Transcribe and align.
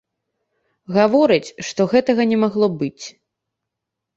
Гаворыць, 0.95 1.53
што 1.67 1.81
гэтага 1.91 2.27
не 2.33 2.41
магло 2.45 2.67
быць. 2.81 3.05